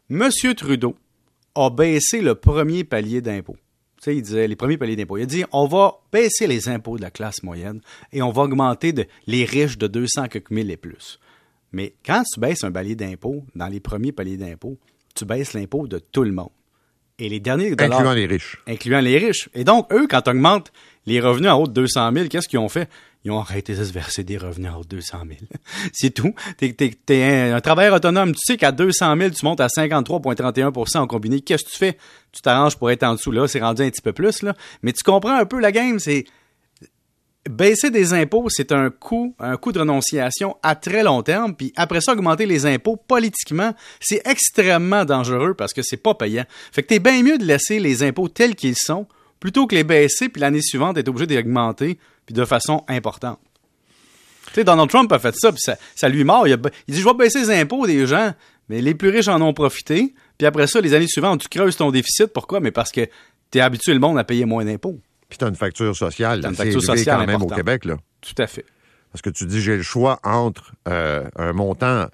Monsieur 0.09 0.53
Trudeau 0.55 0.95
a 1.55 1.69
baissé 1.69 2.21
le 2.21 2.35
premier 2.35 2.83
palier 2.83 3.21
d'impôt. 3.21 3.57
Tu 4.01 4.05
sais, 4.05 4.15
il 4.15 4.23
disait 4.23 4.47
les 4.47 4.55
premiers 4.55 4.77
paliers 4.77 4.95
d'impôt. 4.95 5.17
Il 5.17 5.23
a 5.23 5.25
dit 5.27 5.43
on 5.51 5.67
va 5.67 5.99
baisser 6.11 6.47
les 6.47 6.69
impôts 6.69 6.97
de 6.97 7.03
la 7.03 7.11
classe 7.11 7.43
moyenne 7.43 7.81
et 8.11 8.23
on 8.23 8.31
va 8.31 8.43
augmenter 8.43 8.95
les 9.27 9.45
riches 9.45 9.77
de 9.77 9.85
200 9.85 10.27
quelques 10.27 10.49
mille 10.49 10.71
et 10.71 10.77
plus. 10.77 11.19
Mais 11.71 11.93
quand 12.03 12.23
tu 12.23 12.39
baisses 12.39 12.63
un 12.63 12.71
palier 12.71 12.95
d'impôt, 12.95 13.45
dans 13.53 13.67
les 13.67 13.79
premiers 13.79 14.11
paliers 14.11 14.37
d'impôt, 14.37 14.79
tu 15.13 15.23
baisses 15.25 15.53
l'impôt 15.53 15.85
de 15.85 15.99
tout 15.99 16.23
le 16.23 16.31
monde. 16.31 16.49
Et 17.19 17.29
les 17.29 17.39
derniers 17.39 17.75
dollars... 17.75 17.99
Incluant 17.99 18.13
les 18.13 18.25
riches. 18.25 18.57
Incluant 18.65 19.01
les 19.01 19.19
riches. 19.19 19.49
Et 19.53 19.63
donc, 19.63 19.93
eux, 19.93 20.07
quand 20.09 20.23
tu 20.23 20.31
augmentes 20.31 20.73
les 21.05 21.19
revenus 21.19 21.51
en 21.51 21.61
haut 21.61 21.67
de 21.67 21.73
200 21.73 22.11
000, 22.11 22.27
qu'est-ce 22.27 22.47
qu'ils 22.47 22.57
ont 22.57 22.69
fait? 22.69 22.89
Ils 23.23 23.31
ont 23.31 23.39
arrêté 23.39 23.75
de 23.75 23.83
se 23.83 23.91
verser 23.91 24.23
des 24.23 24.37
revenus 24.37 24.71
de 24.81 24.95
200 24.95 25.17
000. 25.27 25.39
C'est 25.93 26.09
tout. 26.09 26.33
T'es, 26.57 26.75
es, 27.09 27.23
un, 27.23 27.55
un, 27.55 27.61
travailleur 27.61 27.95
autonome. 27.95 28.33
Tu 28.33 28.41
sais 28.43 28.57
qu'à 28.57 28.71
200 28.71 29.15
000, 29.15 29.29
tu 29.29 29.45
montes 29.45 29.61
à 29.61 29.67
53,31% 29.67 30.97
en 30.97 31.07
combiné. 31.07 31.41
Qu'est-ce 31.41 31.65
que 31.65 31.69
tu 31.69 31.77
fais? 31.77 31.97
Tu 32.31 32.41
t'arranges 32.41 32.77
pour 32.77 32.89
être 32.89 33.03
en 33.03 33.13
dessous. 33.13 33.31
Là, 33.31 33.47
c'est 33.47 33.61
rendu 33.61 33.83
un 33.83 33.89
petit 33.89 34.01
peu 34.01 34.13
plus. 34.13 34.41
Là. 34.41 34.55
Mais 34.81 34.91
tu 34.91 35.03
comprends 35.03 35.35
un 35.35 35.45
peu 35.45 35.59
la 35.59 35.71
game. 35.71 35.99
C'est 35.99 36.25
baisser 37.49 37.89
des 37.89 38.13
impôts, 38.13 38.47
c'est 38.49 38.71
un 38.71 38.89
coût, 38.89 39.35
un 39.39 39.57
coût 39.57 39.71
de 39.71 39.79
renonciation 39.79 40.57
à 40.63 40.75
très 40.75 41.03
long 41.03 41.23
terme. 41.23 41.55
Puis 41.55 41.73
après 41.75 42.01
ça, 42.01 42.13
augmenter 42.13 42.45
les 42.45 42.65
impôts 42.65 42.97
politiquement, 42.97 43.73
c'est 43.99 44.21
extrêmement 44.25 45.05
dangereux 45.05 45.53
parce 45.53 45.73
que 45.73 45.81
c'est 45.81 45.97
pas 45.97 46.13
payant. 46.13 46.45
Fait 46.71 46.83
que 46.83 46.87
t'es 46.87 46.99
bien 46.99 47.23
mieux 47.23 47.37
de 47.37 47.45
laisser 47.45 47.79
les 47.79 48.03
impôts 48.03 48.27
tels 48.27 48.55
qu'ils 48.55 48.77
sont 48.77 49.07
plutôt 49.39 49.65
que 49.65 49.75
les 49.75 49.83
baisser 49.83 50.29
puis 50.29 50.39
l'année 50.39 50.61
suivante 50.61 50.97
être 50.97 51.09
obligé 51.09 51.27
d'augmenter 51.27 51.97
puis 52.31 52.39
de 52.39 52.45
façon 52.45 52.83
importante. 52.87 53.39
Tu 54.47 54.53
sais, 54.55 54.63
Donald 54.63 54.89
Trump 54.89 55.11
a 55.11 55.19
fait 55.19 55.35
ça, 55.37 55.51
puis 55.51 55.61
ça, 55.61 56.09
lui 56.09 56.23
mord. 56.23 56.47
Il, 56.47 56.57
dit 56.87 56.99
Je 56.99 57.05
vais 57.05 57.13
baisser 57.13 57.39
les 57.39 57.51
impôts 57.61 57.85
des 57.85 58.07
gens, 58.07 58.33
mais 58.69 58.81
les 58.81 58.95
plus 58.95 59.09
riches 59.09 59.27
en 59.27 59.41
ont 59.41 59.53
profité. 59.53 60.13
Puis 60.37 60.47
après 60.47 60.67
ça, 60.67 60.81
les 60.81 60.93
années 60.93 61.07
suivantes, 61.07 61.41
tu 61.41 61.49
creuses 61.49 61.77
ton 61.77 61.91
déficit. 61.91 62.27
Pourquoi? 62.27 62.59
Mais 62.59 62.71
parce 62.71 62.91
que 62.91 63.05
tu 63.51 63.57
es 63.57 63.61
habitué 63.61 63.93
le 63.93 63.99
monde 63.99 64.17
à 64.17 64.23
payer 64.23 64.45
moins 64.45 64.65
d'impôts. 64.65 64.99
Puis 65.29 65.37
tu 65.37 65.45
as 65.45 65.47
une 65.47 65.55
facture 65.55 65.95
sociale. 65.95 66.45
une 66.45 66.55
facture 66.55 66.81
sociale 66.81 67.19
quand 67.19 67.27
même 67.27 67.41
au 67.41 67.47
Québec. 67.47 67.85
Là. 67.85 67.97
Tout 68.21 68.41
à 68.41 68.47
fait. 68.47 68.65
Parce 69.11 69.21
que 69.21 69.29
tu 69.29 69.45
dis, 69.45 69.61
j'ai 69.61 69.75
le 69.75 69.83
choix 69.83 70.19
entre 70.23 70.73
euh, 70.87 71.29
un 71.35 71.51
montant 71.51 72.07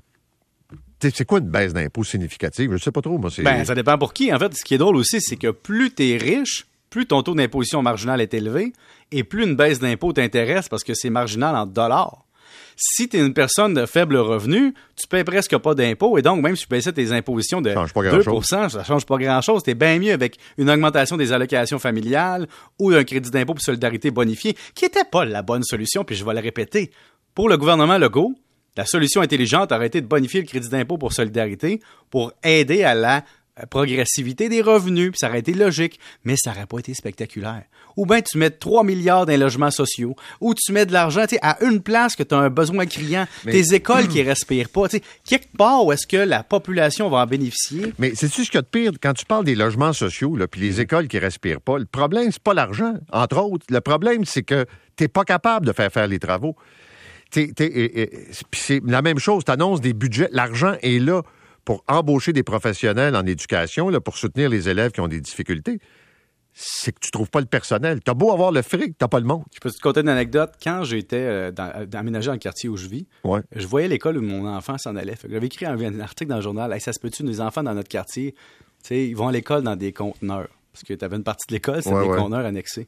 C'est 1.00 1.26
quoi 1.26 1.40
une 1.40 1.50
baisse 1.50 1.74
d'impôt 1.74 2.04
significative? 2.04 2.72
Je 2.72 2.78
sais 2.78 2.92
pas 2.92 3.02
trop, 3.02 3.20
moi. 3.20 3.30
Ben, 3.40 3.64
ça 3.64 3.76
dépend 3.76 3.98
pour 3.98 4.14
qui. 4.14 4.34
En 4.34 4.40
fait, 4.40 4.54
ce 4.56 4.64
qui 4.64 4.74
est 4.74 4.80
drôle 4.80 4.96
aussi, 4.96 5.22
c'est 5.22 5.38
que 5.38 5.52
plus 5.52 5.94
tu 5.94 6.10
es 6.10 6.18
riche, 6.18 6.68
plus 6.90 7.06
ton 7.06 7.22
taux 7.24 7.36
d'imposition 7.36 7.82
marginal 7.82 8.22
est 8.22 8.34
élevé 8.34 8.74
et 9.12 9.24
plus 9.24 9.44
une 9.44 9.56
baisse 9.56 9.80
d'impôt 9.80 10.14
t'intéresse 10.14 10.70
parce 10.70 10.84
que 10.84 10.94
c'est 10.94 11.10
marginal 11.10 11.56
en 11.56 11.66
dollars. 11.66 12.24
Si 12.80 13.10
tu 13.10 13.18
es 13.18 13.26
une 13.26 13.34
personne 13.34 13.74
de 13.74 13.88
faible 13.88 14.18
revenu, 14.18 14.74
tu 14.96 15.08
payes 15.08 15.24
presque 15.24 15.58
pas 15.58 15.74
d'impôt 15.74 16.18
et 16.18 16.22
donc 16.22 16.44
même 16.44 16.56
si 16.56 16.64
tu 16.64 16.70
baissais 16.70 16.94
tes 16.94 17.12
impositions 17.12 17.60
de 17.60 17.74
change 17.74 17.92
pas 17.92 18.04
2 18.04 18.22
grand-chose. 18.22 18.46
ça 18.46 18.84
change 18.84 19.06
pas 19.06 19.18
grand-chose. 19.18 19.64
Tu 19.64 19.72
es 19.72 19.76
bien 19.76 19.98
mieux 19.98 20.14
avec 20.14 20.38
une 20.58 20.70
augmentation 20.70 21.18
des 21.18 21.34
allocations 21.34 21.80
familiales 21.80 22.48
ou 22.78 22.92
un 22.92 23.04
crédit 23.04 23.32
d'impôt 23.32 23.56
pour 23.56 23.64
solidarité 23.64 24.12
bonifié 24.12 24.56
qui 24.76 24.86
était 24.86 25.04
pas 25.04 25.26
la 25.26 25.42
bonne 25.42 25.64
solution, 25.64 26.04
puis 26.04 26.16
je 26.16 26.24
vais 26.24 26.36
le 26.36 26.40
répéter. 26.40 26.92
Pour 27.34 27.50
le 27.50 27.58
gouvernement 27.58 27.98
Legault, 27.98 28.36
la 28.78 28.86
solution 28.86 29.22
intelligente 29.22 29.72
aurait 29.72 29.88
été 29.88 30.02
de 30.02 30.08
bonifier 30.08 30.42
le 30.42 30.48
crédit 30.48 30.70
d'impôt 30.70 31.00
pour 31.00 31.12
solidarité 31.14 31.82
pour 32.12 32.32
aider 32.44 32.84
à 32.84 32.94
la 32.94 33.24
progressivité 33.66 34.50
des 34.50 34.62
revenus, 34.62 35.12
puis 35.12 35.18
ça 35.20 35.30
aurait 35.30 35.40
été 35.40 35.54
logique, 35.54 36.00
mais 36.24 36.36
ça 36.38 36.52
n'aurait 36.52 36.66
pas 36.68 36.80
été 36.80 36.94
spectaculaire. 36.94 37.64
Ou 37.96 38.06
bien 38.06 38.22
tu 38.22 38.38
mets 38.38 38.52
3 38.52 38.84
milliards 38.84 39.26
dans 39.26 39.32
les 39.32 39.38
logements 39.38 39.72
sociaux, 39.72 40.16
ou 40.40 40.54
tu 40.54 40.72
mets 40.72 40.86
de 40.86 40.94
l'argent 40.94 41.26
à 41.42 41.64
une 41.66 41.82
place 41.82 42.16
que 42.16 42.22
tu 42.24 42.36
as 42.36 42.38
un 42.38 42.50
besoin 42.50 42.86
criant, 42.86 43.26
tes 43.44 43.74
écoles 43.74 44.08
qui 44.08 44.22
respirent 44.22 44.70
pas. 44.70 44.88
tu 44.88 44.98
sais, 44.98 45.04
Quelque 45.26 45.58
part 45.58 45.84
où 45.86 45.92
est-ce 45.92 46.06
que 46.06 46.18
la 46.18 46.44
population 46.44 47.10
va 47.10 47.20
en 47.20 47.26
bénéficier, 47.26 47.94
Mais 47.98 48.14
c'est-tu 48.14 48.46
ce 48.46 48.52
qu'il 48.52 48.58
y 48.58 48.60
a 48.60 48.62
de 48.62 48.68
pire? 48.68 48.92
Quand 49.02 49.14
tu 49.14 49.26
parles 49.26 49.46
des 49.46 49.56
logements 49.56 49.94
sociaux, 49.94 50.38
puis 50.52 50.62
Mm. 50.62 50.64
les 50.64 50.82
écoles 50.82 51.08
qui 51.08 51.18
respirent 51.18 51.62
pas? 51.62 51.80
Le 51.80 51.86
problème, 51.86 52.32
c'est 52.32 52.42
pas 52.44 52.54
l'argent, 52.54 52.94
entre 53.12 53.38
autres. 53.42 53.66
Le 53.70 53.82
problème, 53.82 54.26
c'est 54.26 54.44
que 54.44 54.66
t'es 54.96 55.08
pas 55.08 55.24
capable 55.24 55.66
de 55.66 55.72
faire 55.74 55.92
faire 55.92 56.08
les 56.08 56.20
travaux. 56.20 56.56
C'est 57.32 58.82
la 58.86 59.02
même 59.02 59.20
chose, 59.20 59.44
tu 59.46 59.52
annonces 59.52 59.82
des 59.82 59.94
budgets, 59.94 60.30
l'argent 60.32 60.76
est 60.82 61.00
là 61.00 61.24
pour 61.68 61.84
embaucher 61.90 62.32
des 62.32 62.44
professionnels 62.44 63.14
en 63.18 63.26
éducation, 63.26 63.90
là, 63.90 64.00
pour 64.00 64.16
soutenir 64.16 64.50
les 64.50 64.70
élèves 64.70 64.92
qui 64.94 65.02
ont 65.02 65.10
des 65.10 65.20
difficultés. 65.20 65.80
C'est 66.54 66.94
que 66.94 67.00
tu 67.02 67.12
trouves 67.12 67.30
pas 67.30 67.42
le 67.42 67.46
personnel. 67.46 68.00
T'as 68.02 68.14
beau 68.14 68.32
avoir 68.32 68.54
le 68.54 68.62
fric, 68.62 68.98
t'as 68.98 69.10
pas 69.10 69.20
le 69.20 69.26
monde. 69.26 69.44
je 69.54 69.60
peux 69.60 69.70
te 69.70 69.78
conter 69.82 70.00
une 70.00 70.08
anecdote. 70.08 70.54
Quand 70.64 70.86
j'étais 70.86 71.18
euh, 71.18 71.52
euh, 71.60 71.86
aménagé 71.94 72.28
dans 72.28 72.34
le 72.34 72.40
quartier 72.40 72.70
où 72.70 72.78
je 72.78 72.88
vis, 72.88 73.06
Ouais. 73.26 73.42
je 73.54 73.68
voyais 73.68 73.90
l'école 73.90 74.18
où 74.18 74.22
mon 74.22 74.48
enfant 74.48 74.78
s'en 74.78 74.96
allait. 74.96 75.16
J'avais 75.30 75.46
écrit 75.48 75.66
un, 75.66 75.78
un 75.78 76.00
article 76.00 76.30
dans 76.30 76.38
le 76.38 76.42
journal. 76.42 76.72
Hey, 76.72 76.80
ça 76.80 76.94
se 76.94 77.00
peut-tu, 77.02 77.26
nos 77.26 77.42
enfants 77.42 77.64
dans 77.64 77.74
notre 77.74 77.90
quartier, 77.90 78.32
tu 78.32 78.40
sais, 78.84 79.06
ils 79.10 79.14
vont 79.18 79.28
à 79.28 79.34
l'école 79.34 79.62
dans 79.64 79.76
des 79.76 79.92
conteneurs? 79.92 80.48
Parce 80.72 80.86
que 80.86 80.94
tu 80.94 81.04
avais 81.04 81.18
une 81.18 81.24
partie 81.26 81.48
de 81.50 81.54
l'école, 81.54 81.84
c'était 81.84 81.94
Ouais, 81.94 82.04
des 82.06 82.10
ouais. 82.12 82.18
conteneurs 82.18 82.46
annexés. 82.46 82.88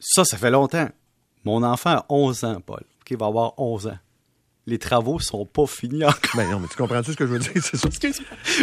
Ça, 0.00 0.24
ça 0.24 0.38
fait 0.38 0.50
longtemps. 0.50 0.88
Mon 1.44 1.62
enfant 1.62 1.90
a 1.98 2.06
11 2.08 2.44
ans, 2.44 2.60
Paul. 2.64 2.80
OK, 3.02 3.10
il 3.10 3.18
va 3.18 3.26
avoir 3.26 3.52
11 3.60 3.88
ans. 3.88 3.98
Les 4.68 4.78
travaux 4.78 5.18
sont 5.18 5.46
pas 5.46 5.64
finis 5.66 6.04
encore. 6.04 6.18
Ben 6.34 6.50
non, 6.50 6.60
mais 6.60 6.68
tu 6.68 6.76
comprends-tu 6.76 7.12
ce 7.12 7.16
que 7.16 7.26
je 7.26 7.32
veux 7.32 7.38
dire? 7.38 7.52
C'est 7.62 7.76
ça. 7.78 7.88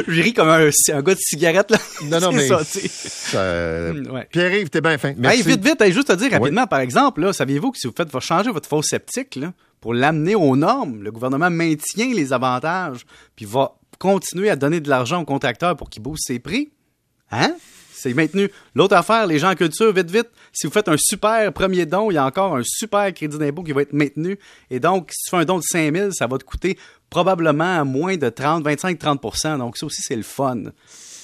Je 0.08 0.22
ris 0.22 0.34
comme 0.34 0.50
un, 0.50 0.70
un 0.70 1.02
gars 1.02 1.16
de 1.16 1.20
cigarette, 1.20 1.72
là. 1.72 1.78
Non, 2.04 2.20
non, 2.20 2.30
C'est 2.32 2.38
mais. 2.38 2.48
ça, 2.48 2.64
ça- 2.64 3.92
Mm, 3.94 4.12
ouais. 4.12 4.28
Pierre-Yves, 4.32 4.70
t'es 4.70 4.82
bien 4.82 4.98
fin. 5.00 5.14
Merci. 5.18 5.38
Hey, 5.40 5.44
vite, 5.44 5.64
vite, 5.66 5.82
hey, 5.82 5.92
juste 5.92 6.08
te 6.10 6.14
dire 6.14 6.32
rapidement, 6.32 6.68
par 6.68 6.80
exemple, 6.82 7.22
là, 7.22 7.34
saviez-vous 7.34 7.72
que 7.72 7.78
si 7.80 7.88
vous 7.88 7.94
faites 7.98 8.12
va 8.12 8.20
changer 8.20 8.52
votre 8.52 8.70
fausse 8.70 8.88
sceptique 8.90 9.36
là, 9.36 9.52
pour 9.82 9.94
l'amener 9.96 10.36
aux 10.36 10.56
normes, 10.56 11.02
le 11.02 11.12
gouvernement 11.12 11.50
maintient 11.50 12.14
les 12.14 12.34
avantages, 12.34 13.06
puis 13.36 13.46
va 13.46 13.74
continuer 13.98 14.50
à 14.52 14.56
donner 14.56 14.82
de 14.82 14.90
l'argent 14.90 15.22
aux 15.22 15.26
contracteurs 15.26 15.76
pour 15.76 15.90
qu'ils 15.90 16.04
boostent 16.04 16.28
ses 16.28 16.38
prix? 16.40 16.72
Hein? 17.32 17.56
C'est 18.06 18.14
maintenu. 18.14 18.52
L'autre 18.76 18.96
affaire, 18.96 19.26
les 19.26 19.40
gens 19.40 19.50
en 19.50 19.56
culture, 19.56 19.92
vite, 19.92 20.12
vite, 20.12 20.30
si 20.54 20.68
vous 20.68 20.74
faites 20.74 20.90
un 20.90 20.96
super 20.96 21.52
premier 21.52 21.88
don, 21.88 22.12
il 22.12 22.14
y 22.14 22.18
a 22.18 22.26
encore 22.28 22.56
un 22.56 22.62
super 22.64 23.12
crédit 23.12 23.40
d'impôt 23.40 23.64
qui 23.64 23.72
va 23.72 23.82
être 23.82 23.94
maintenu. 23.94 24.38
Et 24.70 24.80
donc, 24.80 25.10
si 25.12 25.24
tu 25.24 25.30
fais 25.32 25.38
un 25.38 25.46
don 25.46 25.58
de 25.58 25.64
5 25.64 25.96
000, 25.96 26.12
ça 26.12 26.28
va 26.28 26.38
te 26.38 26.44
coûter 26.44 26.78
probablement 27.10 27.80
à 27.80 27.84
moins 27.84 28.16
de 28.16 28.30
30, 28.30 28.64
25, 28.64 29.02
30% 29.02 29.58
Donc, 29.58 29.78
ça 29.78 29.88
aussi, 29.88 30.04
c'est 30.04 30.16
le 30.16 30.22
fun. 30.22 30.66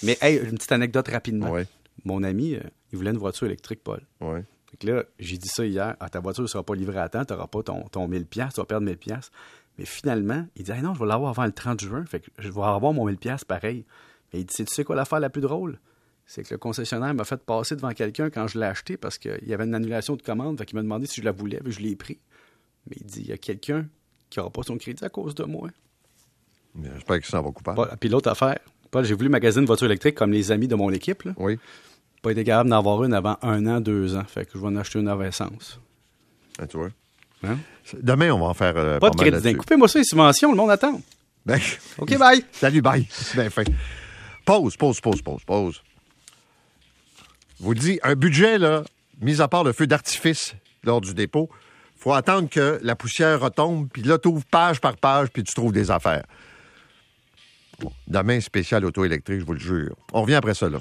Mais, 0.01 0.17
hey, 0.21 0.37
une 0.37 0.55
petite 0.55 0.71
anecdote 0.71 1.07
rapidement. 1.09 1.51
Ouais. 1.51 1.67
Mon 2.03 2.23
ami, 2.23 2.55
euh, 2.55 2.61
il 2.91 2.97
voulait 2.97 3.11
une 3.11 3.19
voiture 3.19 3.45
électrique, 3.45 3.81
Paul. 3.83 4.01
Ouais. 4.19 4.43
Fait 4.71 4.77
que 4.77 4.87
là, 4.87 5.03
j'ai 5.19 5.37
dit 5.37 5.49
ça 5.49 5.63
hier. 5.63 5.95
Ah, 5.99 6.09
ta 6.09 6.19
voiture 6.19 6.41
ne 6.41 6.47
sera 6.47 6.63
pas 6.63 6.73
livrée 6.73 6.97
à 6.97 7.09
temps, 7.09 7.23
tu 7.23 7.33
n'auras 7.33 7.45
pas 7.45 7.61
ton, 7.61 7.83
ton 7.89 8.09
1000$, 8.09 8.25
tu 8.27 8.39
vas 8.59 8.65
perdre 8.65 8.87
1000$. 8.87 9.29
Mais 9.77 9.85
finalement, 9.85 10.47
il 10.55 10.63
dit 10.63 10.71
ah 10.71 10.81
non, 10.81 10.95
je 10.95 10.99
vais 10.99 11.05
l'avoir 11.05 11.29
avant 11.29 11.45
le 11.45 11.51
30 11.51 11.79
juin. 11.79 12.03
Fait 12.07 12.21
que 12.21 12.31
je 12.39 12.49
vais 12.49 12.61
avoir 12.61 12.91
mon 12.91 13.07
1000$ 13.07 13.45
pareil. 13.45 13.85
Mais 14.33 14.39
il 14.39 14.45
dit 14.45 14.55
tu 14.55 14.65
sais 14.65 14.83
quoi 14.83 14.95
l'affaire 14.95 15.19
la 15.19 15.29
plus 15.29 15.41
drôle? 15.41 15.77
C'est 16.33 16.43
que 16.43 16.53
le 16.53 16.57
concessionnaire 16.57 17.13
m'a 17.13 17.25
fait 17.25 17.43
passer 17.43 17.75
devant 17.75 17.91
quelqu'un 17.91 18.29
quand 18.29 18.47
je 18.47 18.57
l'ai 18.57 18.65
acheté 18.65 18.95
parce 18.95 19.17
qu'il 19.17 19.45
y 19.45 19.53
avait 19.53 19.65
une 19.65 19.75
annulation 19.75 20.15
de 20.15 20.21
commande. 20.21 20.57
Fait 20.57 20.65
qu'il 20.65 20.77
m'a 20.77 20.81
demandé 20.81 21.05
si 21.05 21.19
je 21.19 21.25
la 21.25 21.33
voulais. 21.33 21.59
Puis 21.61 21.73
je 21.73 21.81
l'ai 21.81 21.97
pris. 21.97 22.19
Mais 22.89 22.95
il 23.01 23.05
dit 23.05 23.19
il 23.19 23.27
y 23.27 23.33
a 23.33 23.37
quelqu'un 23.37 23.85
qui 24.29 24.39
n'aura 24.39 24.49
pas 24.49 24.63
son 24.63 24.77
crédit 24.77 25.03
à 25.03 25.09
cause 25.09 25.35
de 25.35 25.43
moi. 25.43 25.67
J'espère 26.81 27.19
qu'il 27.19 27.25
s'en 27.25 27.41
va. 27.41 27.51
Paul, 27.75 27.89
puis 27.99 28.07
l'autre 28.07 28.29
affaire, 28.29 28.59
Paul, 28.91 29.03
j'ai 29.03 29.13
voulu 29.13 29.27
magasiner 29.27 29.63
une 29.63 29.67
voiture 29.67 29.87
électrique 29.87 30.15
comme 30.15 30.31
les 30.31 30.53
amis 30.53 30.69
de 30.69 30.75
mon 30.75 30.89
équipe. 30.91 31.23
Là. 31.23 31.33
Oui. 31.35 31.59
Pas 32.21 32.31
été 32.31 32.45
capable 32.45 32.69
d'en 32.69 32.77
avoir 32.77 33.03
une 33.03 33.13
avant 33.13 33.37
un 33.41 33.67
an, 33.67 33.81
deux 33.81 34.15
ans. 34.15 34.23
Fait 34.25 34.45
que 34.45 34.51
je 34.53 34.59
vais 34.59 34.67
en 34.67 34.77
acheter 34.77 34.99
une 34.99 35.09
à 35.09 35.17
essence. 35.27 35.81
Ah, 36.59 36.65
tu 36.65 36.77
vois. 36.77 36.91
Hein? 37.43 37.57
Demain, 38.01 38.31
on 38.31 38.39
va 38.39 38.45
en 38.45 38.53
faire 38.53 38.77
euh, 38.77 38.99
Pas 38.99 39.09
pas, 39.09 39.17
de 39.17 39.31
mal 39.31 39.41
crédit. 39.41 39.57
Coupez-moi 39.57 39.89
ça, 39.89 39.99
les 39.99 40.05
subventions, 40.05 40.51
le 40.51 40.57
monde 40.57 40.71
attend. 40.71 41.01
Ben, 41.45 41.59
OK, 41.97 42.17
bye. 42.17 42.41
Salut, 42.53 42.81
bye. 42.81 43.05
Ben, 43.35 43.49
fin. 43.49 43.63
Pause, 44.45 44.77
pause, 44.77 45.01
pause, 45.01 45.21
pause, 45.21 45.43
pause. 45.45 45.83
Vous 47.61 47.75
dis, 47.75 47.99
un 48.01 48.15
budget, 48.15 48.57
là, 48.57 48.83
mis 49.21 49.39
à 49.39 49.47
part 49.47 49.63
le 49.63 49.71
feu 49.71 49.85
d'artifice 49.85 50.55
lors 50.83 50.99
du 50.99 51.13
dépôt, 51.13 51.47
faut 51.95 52.11
attendre 52.11 52.49
que 52.49 52.79
la 52.81 52.95
poussière 52.95 53.39
retombe, 53.39 53.87
puis 53.87 54.01
là, 54.01 54.17
tu 54.17 54.29
ouvres 54.29 54.43
page 54.45 54.81
par 54.81 54.97
page, 54.97 55.29
puis 55.29 55.43
tu 55.43 55.53
trouves 55.53 55.71
des 55.71 55.91
affaires. 55.91 56.25
Demain, 58.07 58.41
spécial 58.41 58.83
auto 58.83 59.05
électrique, 59.05 59.41
je 59.41 59.45
vous 59.45 59.53
le 59.53 59.59
jure. 59.59 59.95
On 60.11 60.23
revient 60.23 60.33
après 60.35 60.53
là. 60.59 60.79